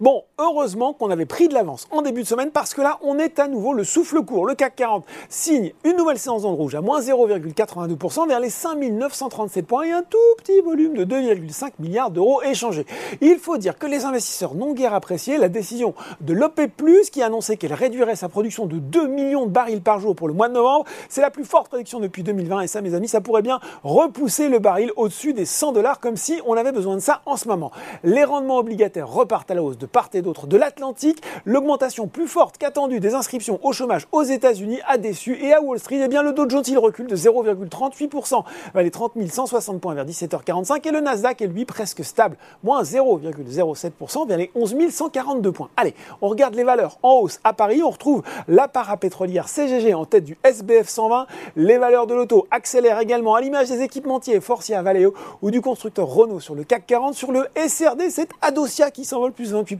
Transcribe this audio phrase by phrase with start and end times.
[0.00, 3.16] Bon, heureusement qu'on avait pris de l'avance en début de semaine parce que là, on
[3.16, 4.44] est à nouveau le souffle court.
[4.44, 9.64] Le CAC 40 signe une nouvelle séance en rouge à moins 0,82% vers les 5937
[9.64, 12.86] points et un tout petit volume de 2,5 milliards d'euros échangés.
[13.20, 16.72] Il faut dire que les investisseurs n'ont guère apprécié la décision de l'OPEP+,
[17.12, 20.34] qui annonçait qu'elle réduirait sa production de 2 millions de barils par jour pour le
[20.34, 20.86] mois de novembre.
[21.08, 24.48] C'est la plus forte réduction depuis 2020 et ça, mes amis, ça pourrait bien repousser
[24.48, 27.46] le baril au-dessus des 100 dollars comme si on avait besoin de ça en ce
[27.46, 27.70] moment.
[28.02, 32.06] Les rendements obligataires repartent à la hausse de de part et d'autre de l'Atlantique, l'augmentation
[32.06, 36.00] plus forte qu'attendue des inscriptions au chômage aux États-Unis a déçu et à Wall Street,
[36.02, 40.06] eh bien le Dow Jones il recule de 0,38%, va les 30 160 points vers
[40.06, 45.68] 17h45 et le Nasdaq est lui presque stable, moins 0,07% vers les 11 142 points.
[45.76, 50.06] Allez, on regarde les valeurs en hausse à Paris, on retrouve la parapétrolière CGG en
[50.06, 51.26] tête du SBF 120,
[51.56, 55.12] les valeurs de l'auto accélèrent également à l'image des équipementiers Forcia Valeo
[55.42, 59.32] ou du constructeur Renault sur le CAC 40, sur le SRD, c'est Adosia qui s'envole
[59.32, 59.73] plus 28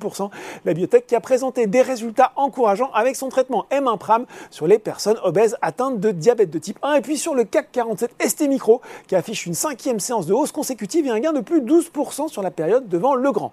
[0.64, 4.78] la biotech qui a présenté des résultats encourageants avec son traitement M1 Pram sur les
[4.78, 8.48] personnes obèses atteintes de diabète de type 1 et puis sur le CAC 47 ST
[8.48, 11.70] Micro qui affiche une cinquième séance de hausse consécutive et un gain de plus de
[11.70, 13.52] 12% sur la période devant le grand.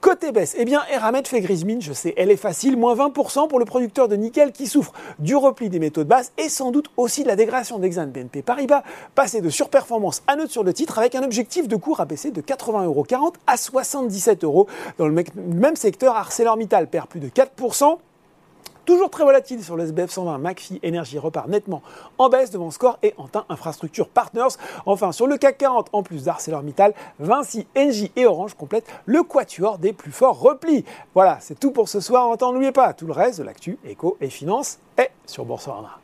[0.00, 3.48] Côté baisse, eh bien Eramet fait grise mine, je sais, elle est facile, moins 20%
[3.48, 6.70] pour le producteur de nickel qui souffre du repli des métaux de base et sans
[6.70, 8.82] doute aussi de la dégradation d'Exane BNP Paribas,
[9.14, 12.40] passé de surperformance à neutre sur le titre avec un objectif de cours abaissé de
[12.40, 14.66] 80,40€ à 77€
[14.98, 17.98] dans le même secteur ArcelorMittal perd plus de 4%.
[18.84, 21.82] Toujours très volatile sur le SBF 120, McPhee Energy repart nettement
[22.18, 24.56] en baisse devant Score et Antin Infrastructure Partners.
[24.84, 29.78] Enfin, sur le CAC 40, en plus d'ArcelorMittal, Vinci, Engie et Orange complètent le quatuor
[29.78, 30.84] des plus forts replis.
[31.14, 32.36] Voilà, c'est tout pour ce soir.
[32.40, 36.00] N'oubliez pas, tout le reste de l'actu, éco et finance est sur Boursorama.